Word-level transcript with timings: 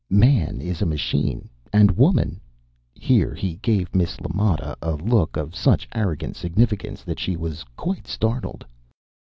"'_Man 0.11 0.61
is 0.61 0.81
a 0.81 0.87
machine, 0.87 1.47
and 1.71 1.91
woman_'" 1.95 2.41
Here 2.99 3.35
he 3.35 3.57
gave 3.57 3.93
Miss 3.93 4.17
LaMotta 4.17 4.75
a 4.81 4.95
look 4.95 5.37
of 5.37 5.55
such 5.55 5.87
arrogant 5.93 6.35
significance 6.35 7.03
that 7.03 7.19
she 7.19 7.37
was 7.37 7.63
quite 7.75 8.07
startled. 8.07 8.65